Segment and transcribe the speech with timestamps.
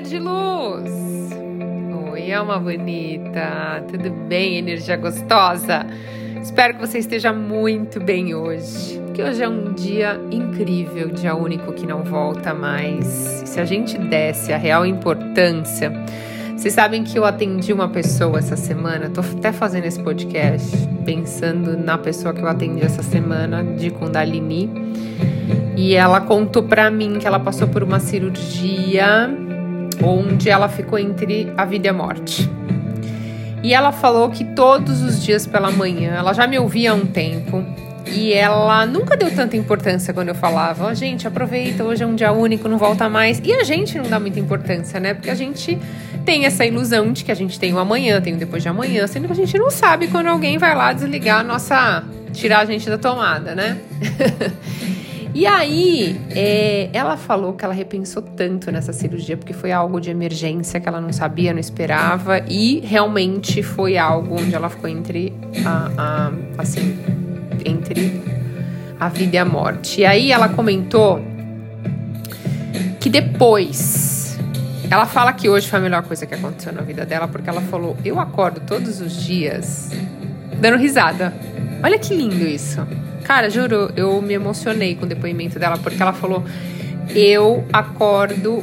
[0.00, 0.92] de luz!
[2.12, 3.82] Oi, alma bonita!
[3.90, 5.86] Tudo bem, energia gostosa?
[6.42, 11.72] Espero que você esteja muito bem hoje, que hoje é um dia incrível, dia único
[11.72, 13.06] que não volta mais.
[13.46, 15.90] Se a gente desse a real importância,
[16.54, 20.76] vocês sabem que eu atendi uma pessoa essa semana, tô até fazendo esse podcast
[21.06, 24.70] pensando na pessoa que eu atendi essa semana de Kundalini.
[25.74, 29.45] E ela contou para mim que ela passou por uma cirurgia
[30.02, 32.50] onde ela ficou entre a vida e a morte.
[33.62, 37.06] E ela falou que todos os dias pela manhã, ela já me ouvia há um
[37.06, 37.64] tempo,
[38.12, 42.14] e ela nunca deu tanta importância quando eu falava, oh, gente, aproveita, hoje é um
[42.14, 43.40] dia único, não volta mais.
[43.44, 45.14] E a gente não dá muita importância, né?
[45.14, 45.78] Porque a gente
[46.24, 49.06] tem essa ilusão de que a gente tem o amanhã, tem o depois de amanhã,
[49.06, 52.04] sendo que a gente não sabe quando alguém vai lá desligar a nossa.
[52.32, 53.78] tirar a gente da tomada, né?
[55.36, 60.08] E aí, é, ela falou que ela repensou tanto nessa cirurgia, porque foi algo de
[60.08, 65.34] emergência que ela não sabia, não esperava, e realmente foi algo onde ela ficou entre
[65.62, 66.98] a, a assim,
[67.66, 68.18] entre
[68.98, 70.00] a vida e a morte.
[70.00, 71.20] E aí ela comentou
[72.98, 74.38] que depois
[74.90, 77.60] ela fala que hoje foi a melhor coisa que aconteceu na vida dela, porque ela
[77.60, 79.90] falou: Eu acordo todos os dias
[80.58, 81.34] dando risada.
[81.82, 82.80] Olha que lindo isso.
[83.26, 86.44] Cara, juro, eu me emocionei com o depoimento dela, porque ela falou:
[87.12, 88.62] Eu acordo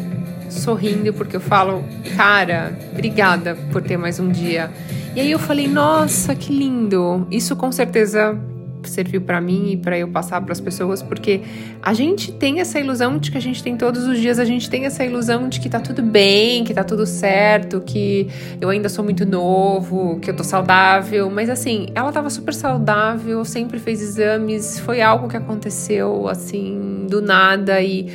[0.50, 1.84] sorrindo, porque eu falo,
[2.16, 4.72] cara, obrigada por ter mais um dia.
[5.14, 7.28] E aí eu falei, nossa, que lindo.
[7.30, 8.40] Isso com certeza
[8.90, 11.42] serviu para mim e para eu passar para as pessoas, porque
[11.82, 14.70] a gente tem essa ilusão de que a gente tem todos os dias, a gente
[14.70, 18.28] tem essa ilusão de que tá tudo bem, que tá tudo certo, que
[18.60, 23.44] eu ainda sou muito novo, que eu tô saudável, mas assim, ela tava super saudável,
[23.46, 28.12] sempre fez exames, foi algo que aconteceu assim do nada e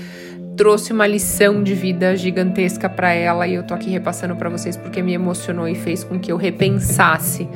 [0.58, 4.76] trouxe uma lição de vida gigantesca para ela e eu tô aqui repassando para vocês
[4.76, 7.48] porque me emocionou e fez com que eu repensasse.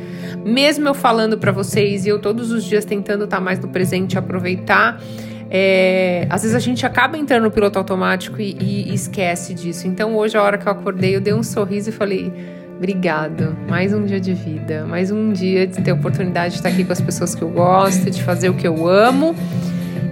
[0.45, 3.67] Mesmo eu falando para vocês e eu todos os dias tentando estar tá mais no
[3.67, 5.03] presente, aproveitar,
[5.51, 9.89] é, às vezes a gente acaba entrando no piloto automático e, e, esquece disso.
[9.89, 12.33] Então hoje, a hora que eu acordei, eu dei um sorriso e falei.
[12.77, 16.69] Obrigado, mais um dia de vida, mais um dia de ter a oportunidade de estar
[16.69, 19.37] aqui com as pessoas que eu gosto, de fazer o que eu amo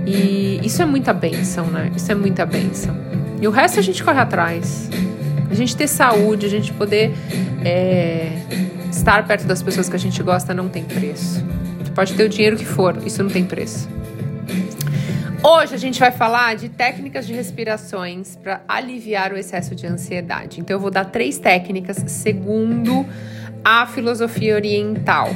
[0.07, 1.91] e isso é muita benção, né?
[1.95, 2.97] Isso é muita benção.
[3.41, 4.89] E o resto a gente corre atrás.
[5.51, 7.13] A gente ter saúde, a gente poder
[7.65, 8.33] é,
[8.91, 11.45] estar perto das pessoas que a gente gosta não tem preço.
[11.83, 13.89] Você pode ter o dinheiro que for, isso não tem preço.
[15.43, 20.61] Hoje a gente vai falar de técnicas de respirações para aliviar o excesso de ansiedade.
[20.61, 23.07] Então eu vou dar três técnicas segundo
[23.65, 25.31] a filosofia oriental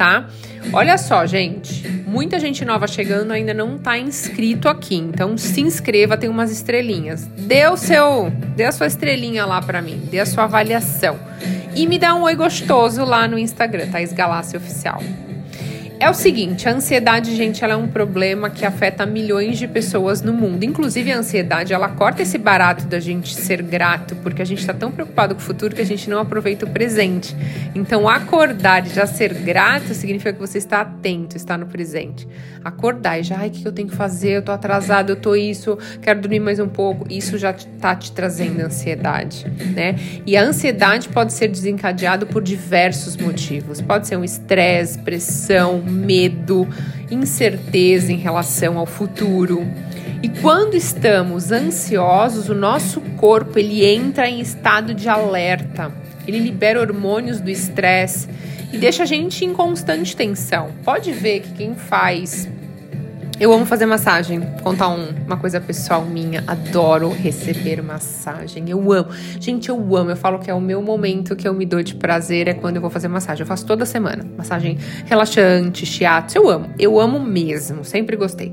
[0.00, 0.24] tá?
[0.72, 6.16] Olha só, gente, muita gente nova chegando ainda não tá inscrito aqui, então se inscreva,
[6.16, 7.26] tem umas estrelinhas.
[7.36, 11.18] Dê o seu, dê a sua estrelinha lá para mim, dê a sua avaliação.
[11.76, 14.00] E me dá um oi gostoso lá no Instagram, tá?
[14.00, 15.02] Esgalácia Oficial.
[16.00, 20.22] É o seguinte, a ansiedade, gente, ela é um problema que afeta milhões de pessoas
[20.22, 20.64] no mundo.
[20.64, 24.72] Inclusive, a ansiedade, ela corta esse barato da gente ser grato, porque a gente está
[24.72, 27.36] tão preocupado com o futuro que a gente não aproveita o presente.
[27.74, 32.26] Então, acordar e já ser grato significa que você está atento, está no presente.
[32.64, 34.38] Acordar e já, ai, o que eu tenho que fazer?
[34.38, 37.06] Eu tô atrasado, eu tô isso, quero dormir mais um pouco.
[37.10, 39.96] Isso já tá te trazendo ansiedade, né?
[40.24, 43.82] E a ansiedade pode ser desencadeada por diversos motivos.
[43.82, 46.66] Pode ser um estresse, pressão, medo,
[47.10, 49.66] incerteza em relação ao futuro.
[50.22, 55.90] E quando estamos ansiosos, o nosso corpo ele entra em estado de alerta.
[56.26, 58.28] Ele libera hormônios do estresse
[58.72, 60.70] e deixa a gente em constante tensão.
[60.84, 62.48] Pode ver que quem faz
[63.40, 64.42] eu amo fazer massagem.
[64.62, 66.44] Contar um, uma coisa pessoal minha.
[66.46, 68.68] Adoro receber massagem.
[68.68, 69.08] Eu amo.
[69.40, 70.10] Gente, eu amo.
[70.10, 72.76] Eu falo que é o meu momento que eu me dou de prazer é quando
[72.76, 73.40] eu vou fazer massagem.
[73.40, 74.26] Eu faço toda semana.
[74.36, 76.36] Massagem relaxante, shiatsu.
[76.36, 76.66] Eu amo.
[76.78, 77.82] Eu amo mesmo.
[77.82, 78.52] Sempre gostei.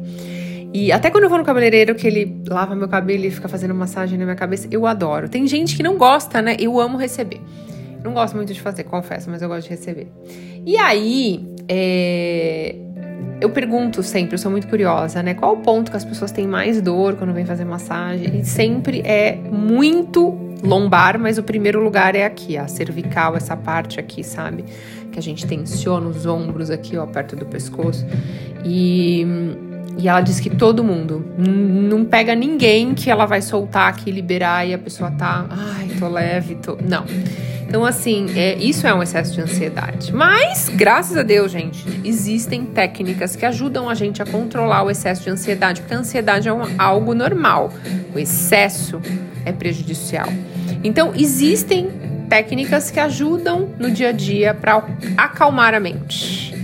[0.74, 3.76] E até quando eu vou no cabeleireiro, que ele lava meu cabelo e fica fazendo
[3.76, 5.28] massagem na minha cabeça, eu adoro.
[5.28, 6.56] Tem gente que não gosta, né?
[6.58, 7.42] Eu amo receber.
[8.02, 10.08] Não gosto muito de fazer, confesso, mas eu gosto de receber.
[10.66, 12.76] E aí, é
[13.40, 15.34] eu pergunto sempre, eu sou muito curiosa, né?
[15.34, 18.40] Qual o ponto que as pessoas têm mais dor quando vêm fazer massagem?
[18.40, 24.00] E sempre é muito lombar, mas o primeiro lugar é aqui, a cervical, essa parte
[24.00, 24.66] aqui, sabe?
[25.12, 28.06] Que a gente tensiona os ombros aqui, ó, perto do pescoço.
[28.66, 29.26] E,
[29.98, 34.68] e ela diz que todo mundo, não pega ninguém que ela vai soltar aqui, liberar
[34.68, 36.78] e a pessoa tá, ai, tô leve, tô.
[36.82, 37.06] Não.
[37.68, 40.14] Então, assim, é, isso é um excesso de ansiedade.
[40.14, 45.24] Mas, graças a Deus, gente, existem técnicas que ajudam a gente a controlar o excesso
[45.24, 47.74] de ansiedade, porque a ansiedade é um, algo normal.
[48.16, 49.02] O excesso
[49.46, 50.28] é prejudicial.
[50.82, 51.90] Então, existem
[52.30, 54.86] técnicas que ajudam no dia a dia para
[55.18, 56.56] acalmar a mente.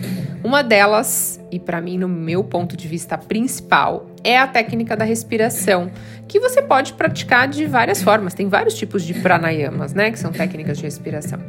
[0.42, 5.04] Uma delas, e para mim, no meu ponto de vista principal, é a técnica da
[5.04, 5.92] respiração,
[6.28, 8.34] que você pode praticar de várias formas.
[8.34, 10.12] Tem vários tipos de pranayamas, né?
[10.12, 11.40] Que são técnicas de respiração.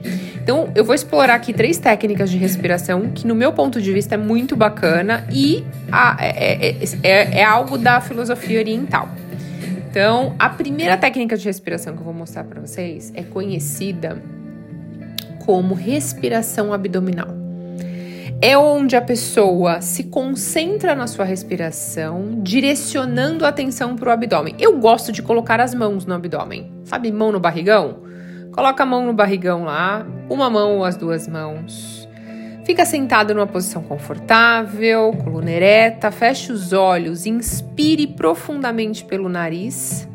[0.43, 4.15] Então, eu vou explorar aqui três técnicas de respiração que, no meu ponto de vista,
[4.15, 9.09] é muito bacana e a, é, é, é, é algo da filosofia oriental.
[9.91, 14.21] Então, a primeira técnica de respiração que eu vou mostrar para vocês é conhecida
[15.45, 17.44] como respiração abdominal
[18.47, 24.55] é onde a pessoa se concentra na sua respiração, direcionando a atenção para o abdômen.
[24.59, 28.03] Eu gosto de colocar as mãos no abdômen, sabe, mão no barrigão?
[28.53, 32.07] Coloca a mão no barrigão lá, uma mão ou as duas mãos.
[32.67, 40.07] Fica sentado numa posição confortável, coluna ereta, feche os olhos, inspire profundamente pelo nariz.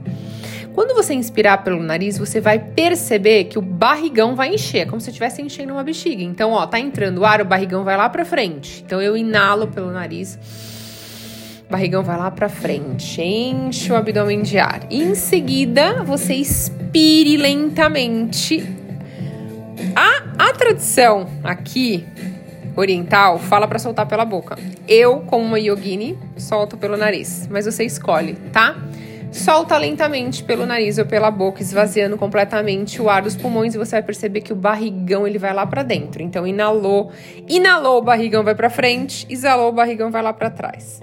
[0.74, 5.10] Quando você inspirar pelo nariz, você vai perceber que o barrigão vai encher, como se
[5.10, 6.22] estivesse enchendo uma bexiga.
[6.22, 8.84] Então, ó, tá entrando o ar, o barrigão vai lá para frente.
[8.86, 10.38] Então, eu inalo pelo nariz,
[11.70, 14.82] barrigão vai lá para frente, enche o abdômen de ar.
[14.90, 18.64] Em seguida, você expire lentamente.
[19.96, 22.06] A, a tradição aqui
[22.76, 24.58] oriental fala para soltar pela boca.
[24.88, 28.76] Eu, como uma yogini, solto pelo nariz, mas você escolhe, tá?
[29.32, 33.92] Solta lentamente pelo nariz ou pela boca, esvaziando completamente o ar dos pulmões e você
[33.92, 36.22] vai perceber que o barrigão ele vai lá para dentro.
[36.22, 37.12] Então inalou,
[37.48, 41.00] inalou, o barrigão vai para frente, exalou, o barrigão vai lá para trás.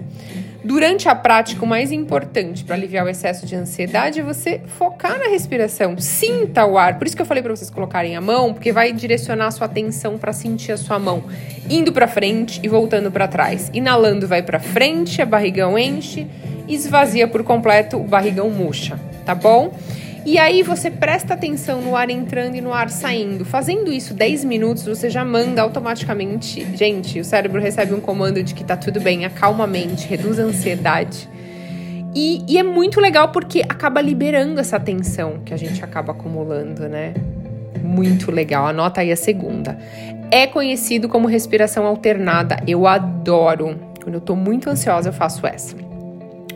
[0.63, 5.17] Durante a prática, o mais importante para aliviar o excesso de ansiedade é você focar
[5.17, 5.97] na respiração.
[5.97, 6.97] Sinta o ar.
[6.97, 9.65] Por isso que eu falei para vocês colocarem a mão, porque vai direcionar a sua
[9.65, 11.23] atenção para sentir a sua mão
[11.69, 13.69] indo para frente e voltando para trás.
[13.73, 16.27] Inalando vai para frente, a barrigão enche
[16.67, 19.73] esvazia por completo, o barrigão murcha, tá bom?
[20.27, 23.45] E aí você presta atenção no ar entrando e no ar saindo.
[23.45, 26.67] Fazendo isso 10 minutos, você já manda automaticamente.
[26.75, 30.37] Gente, o cérebro recebe um comando de que tá tudo bem, acalma a mente, reduz
[30.37, 31.29] a ansiedade.
[32.13, 36.89] E, e é muito legal porque acaba liberando essa tensão que a gente acaba acumulando,
[36.89, 37.13] né?
[37.81, 38.67] Muito legal.
[38.67, 39.79] Anota aí a segunda.
[40.29, 42.61] É conhecido como respiração alternada.
[42.67, 43.79] Eu adoro.
[44.03, 45.86] Quando eu tô muito ansiosa, eu faço essa.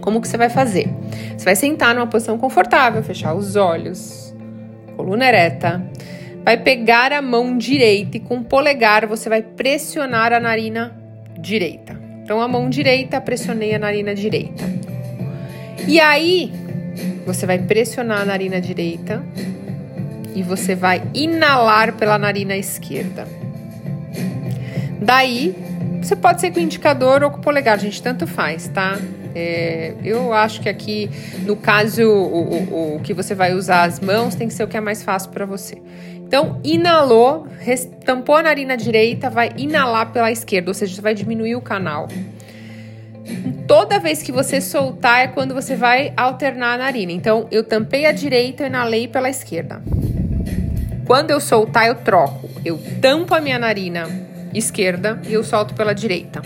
[0.01, 0.89] Como que você vai fazer?
[1.37, 4.35] Você vai sentar numa posição confortável, fechar os olhos,
[4.97, 5.81] coluna ereta.
[6.43, 10.95] Vai pegar a mão direita e com o polegar você vai pressionar a narina
[11.39, 11.99] direita.
[12.23, 14.63] Então a mão direita, pressionei a narina direita.
[15.87, 16.51] E aí
[17.25, 19.23] você vai pressionar a narina direita
[20.33, 23.27] e você vai inalar pela narina esquerda.
[25.01, 25.55] Daí,
[26.01, 28.97] você pode ser com o indicador ou com o polegar, gente, tanto faz, tá?
[29.33, 31.09] É, eu acho que aqui,
[31.45, 34.67] no caso, o, o, o, que você vai usar as mãos tem que ser o
[34.67, 35.81] que é mais fácil para você.
[36.17, 37.45] Então, inalou,
[38.05, 42.07] tampou a narina direita, vai inalar pela esquerda, ou seja, você vai diminuir o canal.
[43.67, 47.11] Toda vez que você soltar é quando você vai alternar a narina.
[47.11, 49.81] Então, eu tampei a direita, eu inalei pela esquerda.
[51.05, 52.49] Quando eu soltar, eu troco.
[52.63, 54.07] Eu tampo a minha narina
[54.53, 56.41] esquerda e eu solto pela direita.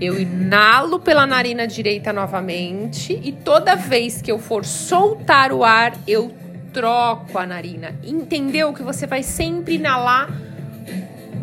[0.00, 5.92] Eu inalo pela narina direita novamente e toda vez que eu for soltar o ar,
[6.06, 6.32] eu
[6.72, 7.94] troco a narina.
[8.04, 10.28] Entendeu que você vai sempre inalar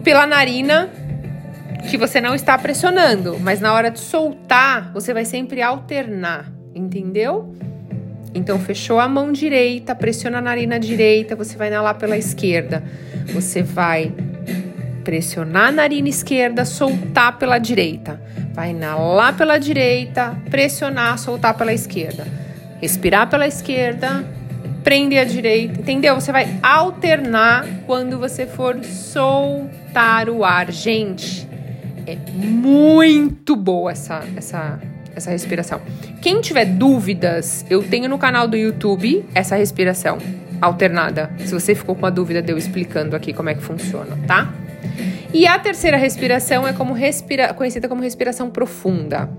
[0.04, 0.90] pela narina
[1.90, 7.56] que você não está pressionando, mas na hora de soltar, você vai sempre alternar, entendeu?
[8.34, 12.84] Então fechou a mão direita, pressiona a narina direita, você vai inalar pela esquerda.
[13.28, 14.12] Você vai
[15.06, 18.20] pressionar a narina esquerda, soltar pela direita.
[18.54, 22.28] Vai inalar pela direita, pressionar, soltar pela esquerda.
[22.82, 24.26] Respirar pela esquerda,
[24.84, 26.16] prender a direita, entendeu?
[26.16, 30.72] Você vai alternar quando você for soltar o ar.
[30.72, 31.48] Gente,
[32.08, 34.80] é muito boa essa, essa,
[35.16, 35.80] essa respiração.
[36.22, 40.18] Quem tiver dúvidas, eu tenho no canal do YouTube essa respiração
[40.62, 41.30] alternada.
[41.40, 44.52] Se você ficou com a dúvida de eu explicando aqui como é que funciona, tá?
[45.34, 49.30] E a terceira respiração é como respira, conhecida como respiração profunda.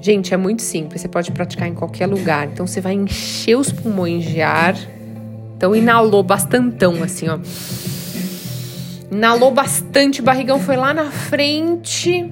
[0.00, 2.46] Gente, é muito simples, você pode praticar em qualquer lugar.
[2.46, 4.76] Então você vai encher os pulmões de ar.
[5.56, 7.38] Então inalou bastantão assim, ó.
[9.10, 12.30] Inalou bastante, barrigão foi lá na frente.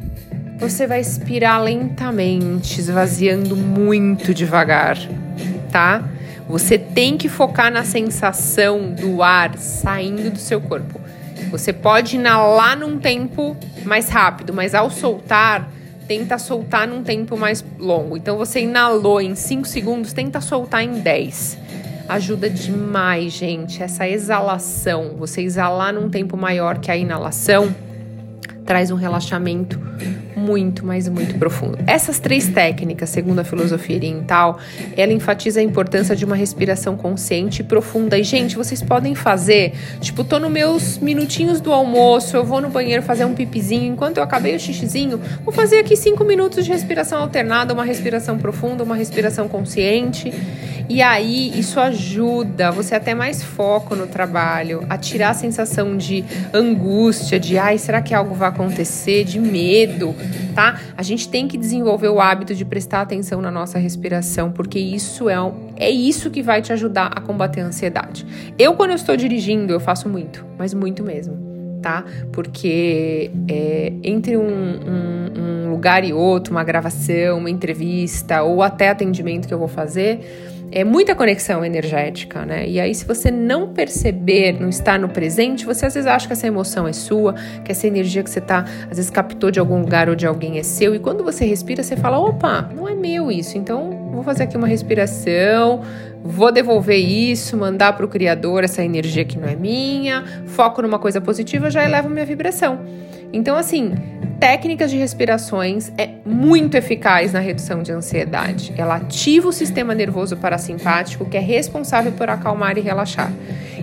[0.59, 4.97] Você vai expirar lentamente, esvaziando muito devagar,
[5.71, 6.05] tá?
[6.49, 11.01] Você tem que focar na sensação do ar saindo do seu corpo.
[11.51, 15.71] Você pode inalar num tempo mais rápido, mas ao soltar,
[16.07, 18.17] tenta soltar num tempo mais longo.
[18.17, 21.59] Então você inalou em 5 segundos, tenta soltar em 10.
[22.09, 23.83] ajuda demais, gente.
[23.83, 27.75] Essa exalação, você exalar num tempo maior que a inalação,
[28.65, 29.81] traz um relaxamento
[30.37, 31.79] muito, mas muito profundo.
[31.87, 34.59] Essas três técnicas, segundo a filosofia oriental,
[34.97, 38.19] ela enfatiza a importância de uma respiração consciente e profunda.
[38.19, 42.69] E, gente, vocês podem fazer, tipo, tô nos meus minutinhos do almoço, eu vou no
[42.69, 46.73] banheiro fazer um pipizinho, enquanto eu acabei o xixizinho, vou fazer aqui cinco minutos de
[46.73, 50.33] respiração alternada, uma respiração profunda, uma respiração consciente.
[50.89, 55.97] E aí isso ajuda você a ter mais foco no trabalho, a tirar a sensação
[55.97, 56.23] de
[56.53, 60.15] angústia, de ai, será que algo vai acontecer, de medo,
[60.55, 60.81] tá?
[60.97, 65.29] A gente tem que desenvolver o hábito de prestar atenção na nossa respiração, porque isso
[65.29, 65.37] é,
[65.77, 68.27] é isso que vai te ajudar a combater a ansiedade.
[68.59, 71.55] Eu, quando eu estou dirigindo, eu faço muito, mas muito mesmo.
[71.83, 72.03] Tá?
[72.33, 75.44] Porque é, entre um, um, um
[75.75, 80.21] lugar e outro, uma gravação, uma entrevista ou até atendimento que eu vou fazer,
[80.75, 82.69] é muita conexão energética, né?
[82.69, 86.33] E aí, se você não perceber, não estar no presente, você às vezes acha que
[86.33, 89.81] essa emoção é sua, que essa energia que você tá, às vezes captou de algum
[89.81, 90.93] lugar ou de alguém é seu.
[90.93, 93.57] E quando você respira, você fala: opa, não é meu isso.
[93.57, 95.83] Então, vou fazer aqui uma respiração,
[96.25, 100.99] vou devolver isso, mandar para o Criador essa energia que não é minha, foco numa
[100.99, 102.81] coisa positiva, já eleva minha vibração.
[103.35, 103.93] Então, assim,
[104.39, 108.73] técnicas de respirações é muito eficaz na redução de ansiedade.
[108.79, 113.33] Ela ativa o sistema nervoso parasimpático, que é responsável por acalmar e relaxar.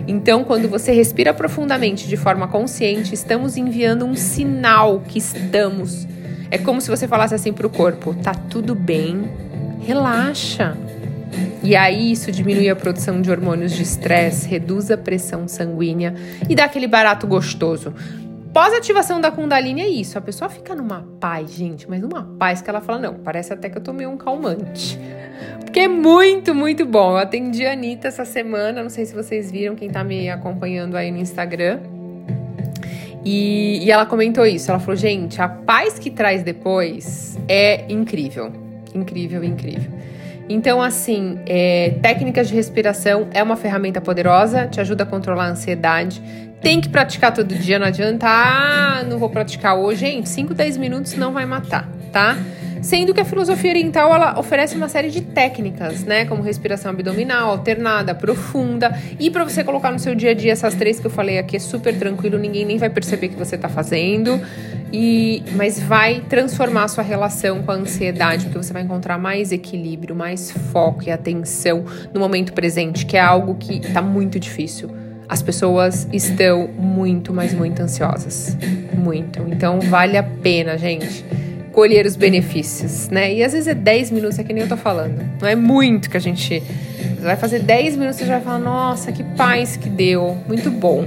[0.08, 6.08] Então, quando você respira profundamente de forma consciente, estamos enviando um sinal que estamos.
[6.50, 9.30] É como se você falasse assim para o corpo: tá tudo bem,
[9.82, 10.74] relaxa.
[11.62, 16.14] E aí isso diminui a produção de hormônios de estresse, reduz a pressão sanguínea
[16.48, 17.92] e dá aquele barato gostoso.
[18.52, 20.18] Pós-ativação da Kundalini é isso.
[20.18, 23.70] A pessoa fica numa paz, gente, mas numa paz que ela fala: não, parece até
[23.70, 24.98] que eu tomei um calmante.
[25.60, 27.12] Porque é muito, muito bom.
[27.12, 30.96] Eu atendi a Anitta essa semana, não sei se vocês viram, quem tá me acompanhando
[30.96, 31.80] aí no Instagram.
[33.24, 34.70] E, e ela comentou isso.
[34.70, 38.52] Ela falou: gente, a paz que traz depois é incrível.
[38.94, 39.90] Incrível, incrível.
[40.48, 45.50] Então, assim, é, técnicas de respiração é uma ferramenta poderosa, te ajuda a controlar a
[45.50, 46.22] ansiedade,
[46.60, 50.06] tem que praticar todo dia, não adianta, ah, não vou praticar hoje.
[50.06, 52.36] Gente, 5, 10 minutos não vai matar, tá?
[52.82, 57.50] Sendo que a filosofia oriental ela oferece uma série de técnicas, né, como respiração abdominal,
[57.50, 61.10] alternada, profunda, e para você colocar no seu dia a dia essas três que eu
[61.10, 64.40] falei aqui é super tranquilo, ninguém nem vai perceber que você tá fazendo.
[64.92, 69.50] E mas vai transformar a sua relação com a ansiedade, porque você vai encontrar mais
[69.50, 74.90] equilíbrio, mais foco e atenção no momento presente, que é algo que tá muito difícil
[75.32, 78.54] as pessoas estão muito, mas muito ansiosas.
[78.92, 79.40] Muito.
[79.48, 81.24] Então vale a pena, gente,
[81.72, 83.34] colher os benefícios, né?
[83.34, 85.20] E às vezes é 10 minutos, é que nem eu tô falando.
[85.40, 86.62] Não é muito que a gente.
[87.20, 90.36] vai fazer 10 minutos e já vai falar, nossa, que paz que deu.
[90.46, 91.04] Muito bom.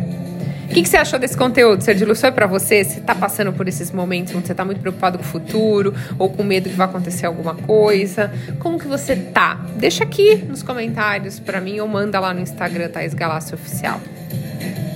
[0.66, 2.20] O que, que, você achou desse conteúdo, Ser de Luz?
[2.20, 2.84] Foi para você?
[2.84, 6.28] Você está passando por esses momentos onde você está muito preocupado com o futuro ou
[6.28, 8.34] com medo que vai acontecer alguma coisa?
[8.60, 9.64] Como que você tá?
[9.78, 14.02] Deixa aqui nos comentários para mim ou manda lá no Instagram, Thais Galácio Oficial.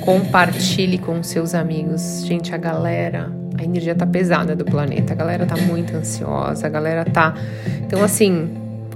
[0.01, 2.25] Compartilhe com seus amigos.
[2.25, 5.11] Gente, a galera, a energia tá pesada do planeta.
[5.11, 7.35] A galera tá muito ansiosa, a galera tá.
[7.85, 8.49] Então, assim,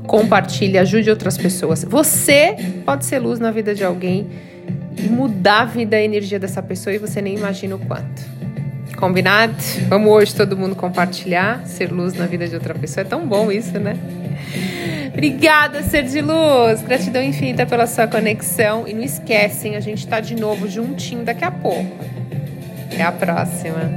[0.08, 1.84] compartilhe, ajude outras pessoas.
[1.84, 2.56] Você
[2.86, 4.30] pode ser luz na vida de alguém
[4.98, 8.24] e mudar a vida, a energia dessa pessoa e você nem imagina o quanto.
[8.96, 9.54] Combinado?
[9.90, 13.02] Vamos hoje todo mundo compartilhar, ser luz na vida de outra pessoa.
[13.02, 13.98] É tão bom isso, né?
[15.12, 16.82] Obrigada, ser de luz.
[16.84, 18.88] Gratidão infinita pela sua conexão.
[18.88, 22.06] E não esquecem, a gente tá de novo juntinho daqui a pouco.
[22.94, 23.92] Até a próxima.